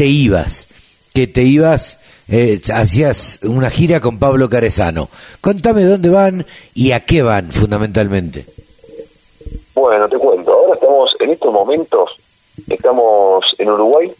[0.00, 0.66] te ibas,
[1.12, 5.10] que te ibas eh, hacías una gira con Pablo Carezano.
[5.42, 8.46] Contame dónde van y a qué van fundamentalmente.
[9.74, 10.54] Bueno, te cuento.
[10.54, 12.18] Ahora estamos, en estos momentos,
[12.66, 14.10] estamos en Uruguay.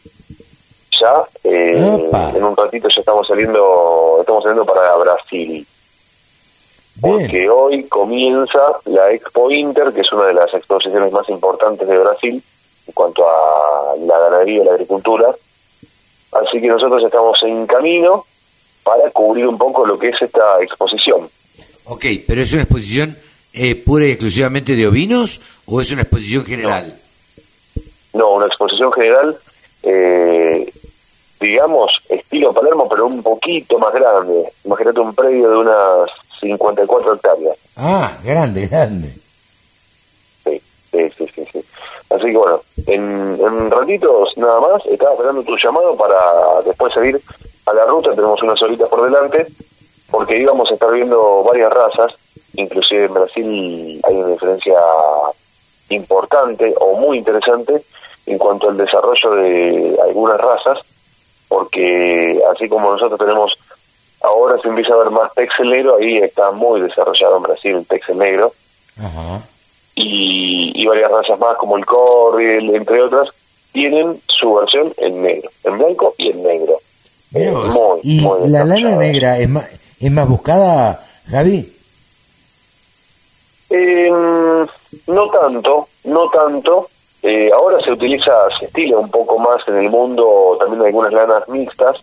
[1.01, 1.79] Ya, eh,
[2.35, 5.67] en un ratito ya estamos saliendo, estamos saliendo para Brasil.
[7.01, 11.99] Porque hoy comienza la Expo Inter, que es una de las exposiciones más importantes de
[11.99, 12.43] Brasil
[12.87, 15.35] en cuanto a la ganadería y la agricultura
[16.33, 18.25] Así que nosotros estamos en camino
[18.83, 21.29] para cubrir un poco lo que es esta exposición.
[21.85, 23.17] Ok, pero ¿es una exposición
[23.53, 26.97] eh, pura y exclusivamente de ovinos o es una exposición general?
[28.13, 29.37] No, una exposición general,
[29.83, 30.73] eh,
[31.41, 34.53] digamos, estilo Palermo, pero un poquito más grande.
[34.65, 37.57] Imagínate un predio de unas 54 hectáreas.
[37.77, 39.15] Ah, grande, grande.
[42.11, 42.31] Sí, sí, sí, sí.
[42.31, 47.21] Así que bueno, en, ratitos nada más, estaba esperando tu llamado para después seguir
[47.67, 49.47] a la ruta, tenemos unas horitas por delante,
[50.11, 52.13] porque íbamos a estar viendo varias razas,
[52.55, 54.77] inclusive en Brasil hay una diferencia
[55.91, 57.83] importante o muy interesante
[58.27, 60.79] en cuanto al desarrollo de algunas razas,
[61.49, 63.53] porque así como nosotros tenemos,
[64.23, 67.87] ahora se empieza a ver más texel negro, ahí está muy desarrollado en Brasil el
[67.87, 68.53] texel negro.
[68.99, 69.43] Ajá
[70.03, 73.29] y, varias razas más como el Corriel, entre otras,
[73.73, 76.81] tienen su versión en negro, en blanco y en negro.
[78.03, 79.71] ¿Y la lana negra es más,
[80.01, 81.73] es más buscada, Javi?
[83.71, 84.67] Em,
[85.07, 86.89] no tanto, no tanto.
[87.23, 91.49] Eh, ahora se utiliza, se estila un poco más en el mundo también algunas lanas
[91.49, 91.97] mixtas.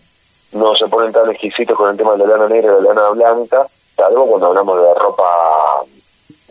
[0.53, 3.09] No se ponen tan exquisitos con el tema de la lana negra y la lana
[3.09, 3.67] blanca,
[3.97, 5.83] salvo cuando hablamos de ropa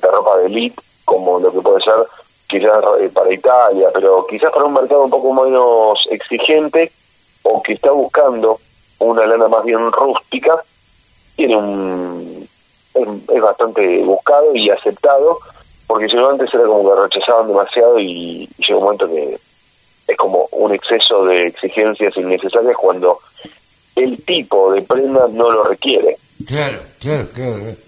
[0.02, 1.94] de ropa de elite como lo que puede ser
[2.46, 6.92] quizás eh, para Italia, pero quizás para un mercado un poco menos exigente
[7.42, 8.60] o que está buscando
[8.98, 10.62] una lana más bien rústica,
[11.34, 12.48] tiene un
[12.94, 15.38] es, bastante buscado y aceptado,
[15.86, 19.38] porque si no antes era como que rechazaban demasiado y, llega un momento que
[20.08, 23.18] es como un exceso de exigencias innecesarias cuando
[23.94, 26.16] el tipo de prenda no lo requiere.
[26.46, 27.85] Claro, claro, claro.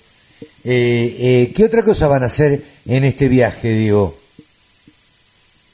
[0.64, 4.14] Eh, eh, ¿Qué otra cosa van a hacer en este viaje, Diego?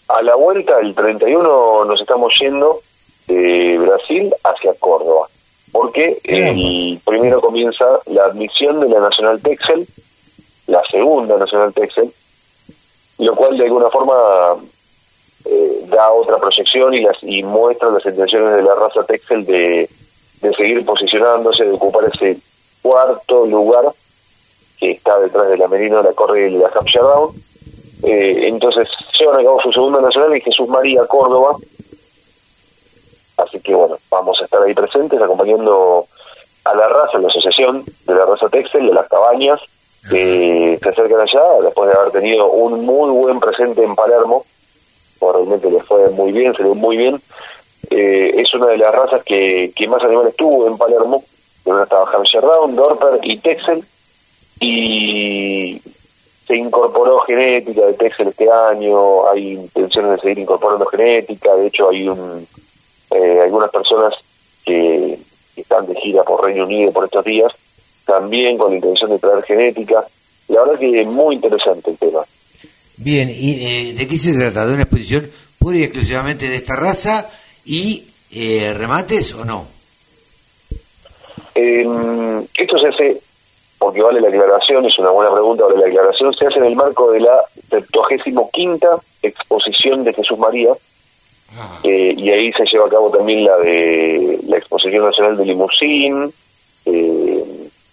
[0.08, 2.80] A la vuelta, el 31, nos estamos yendo
[3.26, 5.28] de Brasil hacia Córdoba,
[5.72, 9.86] porque el primero comienza la admisión de la Nacional Texel,
[10.66, 12.12] la segunda Nacional Texel,
[13.18, 14.14] lo cual de alguna forma
[15.46, 19.88] eh, da otra proyección y, las, y muestra las intenciones de la raza Texel de,
[20.40, 22.36] de seguir posicionándose, de ocupar ese
[22.82, 23.86] cuarto lugar
[24.84, 27.34] que está detrás de la Merino, la Corre y la Hampshire Down.
[28.02, 28.86] Eh, entonces
[29.18, 31.56] llevan a cabo su segunda nacional y Jesús María Córdoba.
[33.38, 36.06] Así que bueno, vamos a estar ahí presentes acompañando
[36.64, 39.60] a la raza, la asociación de la raza Texel, de las cabañas,
[40.08, 44.44] que se acercan allá después de haber tenido un muy buen presente en Palermo.
[45.20, 47.20] realmente les fue muy bien, se le muy bien.
[47.90, 51.24] Eh, es una de las razas que, que más animales tuvo en Palermo.
[51.64, 53.82] Donde estaba Hampshire Down, Dorper y Texel
[54.64, 55.82] y
[56.46, 61.90] se incorporó genética de Texel este año, hay intenciones de seguir incorporando genética, de hecho
[61.90, 62.46] hay un,
[63.10, 64.14] eh, algunas personas
[64.64, 65.18] que
[65.56, 67.52] están de gira por Reino Unido por estos días,
[68.06, 70.04] también con la intención de traer genética.
[70.48, 72.20] La verdad que es muy interesante el tema.
[72.96, 74.66] Bien, ¿y eh, de qué se trata?
[74.66, 77.30] ¿De una exposición pura y exclusivamente de esta raza
[77.64, 79.74] y eh, remates o no?
[81.54, 83.20] esto se hace
[83.84, 86.74] porque vale la aclaración, es una buena pregunta, vale la aclaración, se hace en el
[86.74, 87.38] marco de la
[87.68, 90.70] 75 quinta exposición de Jesús María,
[91.58, 91.80] ah.
[91.82, 96.32] eh, y ahí se lleva a cabo también la de la exposición nacional de Limusín,
[96.86, 97.44] eh,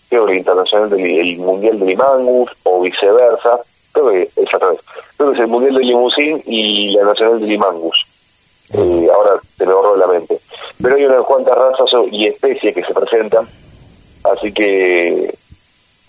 [0.08, 3.60] creo que internacional del Mundial de Limangus, o viceversa,
[3.92, 4.50] creo que es
[5.18, 8.06] creo que es el Mundial de Limusín y la Nacional de Limangus.
[8.74, 10.40] Eh, ahora te lo borro de la mente.
[10.82, 13.46] Pero hay unas cuantas razas y especies que se presentan,
[14.24, 15.41] así que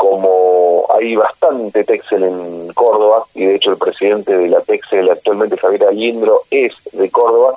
[0.02, 5.56] como hay bastante Texel en Córdoba, y de hecho el presidente de la Texel actualmente,
[5.56, 7.54] Javier Aliendro, es de Córdoba,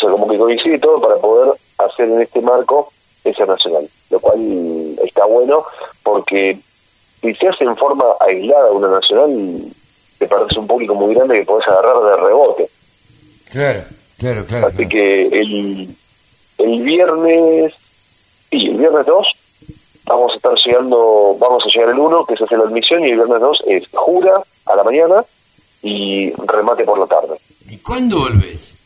[0.00, 2.90] sea, como que coincide todo para poder hacer en este marco
[3.22, 5.66] esa nacional, lo cual está bueno
[6.02, 6.56] porque
[7.20, 9.60] si se hace en forma aislada una nacional,
[10.18, 12.70] te parece un público muy grande que podés agarrar de rebote.
[13.50, 13.84] Claro,
[14.18, 14.68] claro, claro.
[14.68, 15.94] Así que el,
[16.56, 17.74] el viernes,
[18.50, 19.41] sí, el viernes 2
[20.06, 23.10] vamos a estar llegando, vamos a llegar el 1, que es hacer la admisión, y
[23.10, 25.24] el viernes 2 es jura a la mañana
[25.82, 27.36] y remate por la tarde.
[27.68, 28.76] ¿Y cuándo volvés?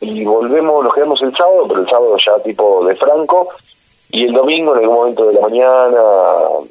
[0.00, 3.48] Y volvemos, nos quedamos el sábado, pero el sábado ya tipo de Franco,
[4.10, 6.00] y el domingo en algún momento de la mañana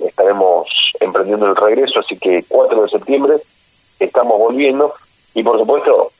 [0.05, 0.67] estaremos
[0.99, 3.35] emprendiendo el regreso, así que 4 de septiembre
[3.99, 4.93] estamos volviendo,
[5.33, 6.11] y por supuesto,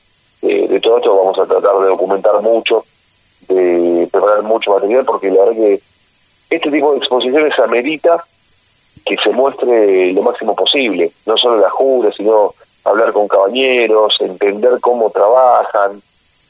[0.42, 2.84] eh, de todo esto vamos a tratar de documentar mucho,
[3.48, 5.80] de preparar mucho material, porque la verdad que
[6.50, 8.24] este tipo de exposiciones amerita
[9.04, 12.54] que se muestre lo máximo posible, no solo la jura, sino
[12.84, 16.02] hablar con cabañeros, entender cómo trabajan.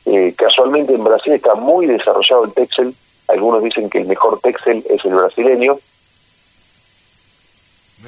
[0.04, 2.94] Eh, casualmente en Brasil está muy desarrollado el Texel,
[3.28, 5.78] algunos dicen que el mejor Texel es el brasileño,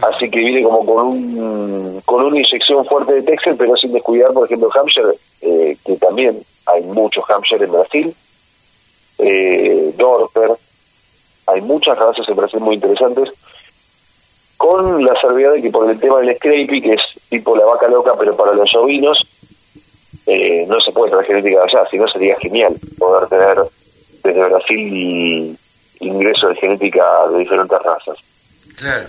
[0.01, 4.33] así que viene como con un con una inyección fuerte de Texel, pero sin descuidar,
[4.33, 8.15] por ejemplo, Hampshire, eh, que también hay muchos Hampshire en Brasil,
[9.19, 10.53] eh, Dorper,
[11.53, 13.31] hay muchas razas en Brasil muy interesantes,
[14.57, 17.89] con la salvedad de que por el tema del scrapie, que es tipo la vaca
[17.89, 19.19] loca, pero para los ovinos,
[20.27, 23.65] eh, no se puede traer genética de allá, si no sería genial poder tener
[24.23, 25.59] desde Brasil
[26.01, 28.17] ingreso de genética de diferentes razas.
[28.77, 29.09] Claro.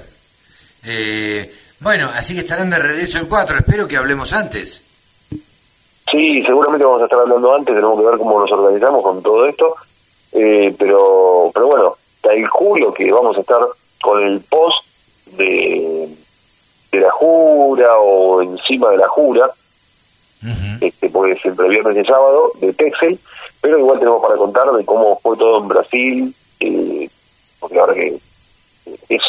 [0.85, 4.83] Eh, bueno, así que estarán de regreso el 4, espero que hablemos antes.
[6.11, 9.45] Sí, seguramente vamos a estar hablando antes, tenemos que ver cómo nos organizamos con todo
[9.45, 9.75] esto,
[10.31, 13.59] eh, pero pero bueno, el julio que vamos a estar
[14.01, 14.85] con el post
[15.37, 16.09] de,
[16.91, 19.51] de la jura o encima de la jura,
[20.79, 23.19] este puede ser entre viernes y sábado, de Texel,
[23.61, 27.09] pero igual tenemos para contar de cómo fue todo en Brasil, eh,
[27.59, 28.17] porque ahora que
[29.09, 29.21] es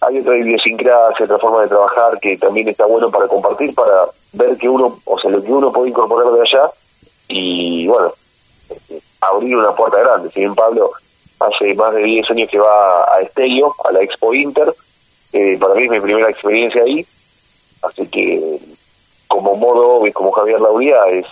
[0.00, 4.56] hay otra idiosincrasia, otra forma de trabajar que también está bueno para compartir, para ver
[4.58, 6.70] que uno, o sea, lo que uno puede incorporar de allá
[7.28, 8.12] y bueno,
[8.68, 10.30] este, abrir una puerta grande.
[10.30, 10.92] Si bien Pablo
[11.38, 14.72] hace más de 10 años que va a Estelio, a la Expo Inter.
[15.32, 17.04] Eh, para mí es mi primera experiencia ahí,
[17.82, 18.58] así que
[19.26, 21.26] como modo, como Javier Lauría, es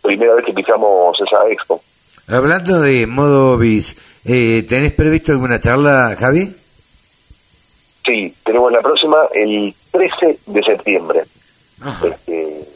[0.00, 1.82] primera vez que pisamos esa expo.
[2.28, 6.54] Hablando de modo bis, eh, ¿tenés previsto alguna charla, Javi?
[8.06, 11.24] Sí, tenemos la próxima el 13 de septiembre.
[12.04, 12.68] Este,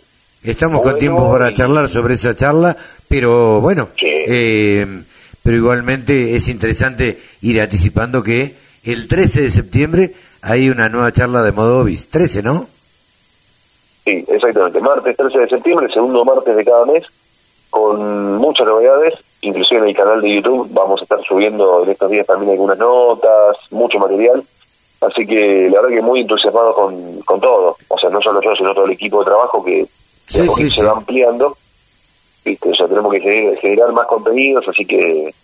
[0.42, 2.76] Estamos con tiempo para charlar sobre esa charla,
[3.08, 4.86] pero bueno, eh,
[5.42, 8.54] pero igualmente es interesante ir anticipando que
[8.84, 12.08] el 13 de septiembre hay una nueva charla de Modovis.
[12.08, 12.66] 13, ¿no?
[14.04, 14.80] Sí, exactamente.
[14.80, 17.04] Martes 13 de septiembre, segundo martes de cada mes,
[17.70, 22.10] con muchas novedades, inclusive en el canal de YouTube vamos a estar subiendo en estos
[22.10, 24.42] días también algunas notas, mucho material.
[25.00, 27.76] Así que la verdad que muy entusiasmado con, con todo.
[27.88, 29.86] O sea, no solo yo, sino todo el equipo de trabajo que
[30.26, 31.56] se va ampliando
[32.44, 32.70] ¿viste?
[32.70, 35.34] O sea, tenemos que generar más contenidos, así que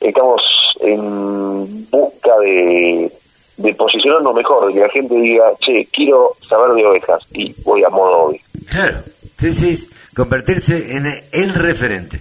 [0.00, 0.40] estamos
[0.80, 3.12] en busca de,
[3.56, 7.84] de posicionarnos mejor, de que la gente diga, che, quiero saber de ovejas y voy
[7.84, 8.40] a modo hoy.
[8.66, 8.98] Claro,
[9.38, 12.20] sí, sí, convertirse en el referente.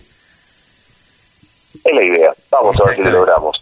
[1.84, 3.58] Es la idea, vamos a ver si lo logramos.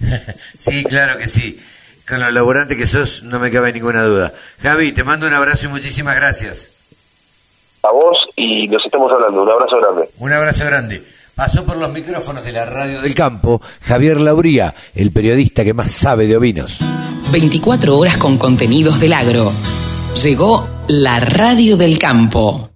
[0.58, 1.60] sí, claro que sí.
[2.06, 4.34] Con lo laborante que sos, no me cabe ninguna duda.
[4.60, 6.71] Javi, te mando un abrazo y muchísimas gracias
[7.82, 9.42] a vos y nos estamos hablando.
[9.42, 10.10] Un abrazo grande.
[10.18, 11.02] Un abrazo grande.
[11.34, 15.90] Pasó por los micrófonos de la radio del campo Javier Lauría, el periodista que más
[15.90, 16.78] sabe de ovinos.
[17.30, 19.50] 24 horas con contenidos del agro.
[20.22, 22.71] Llegó la radio del campo.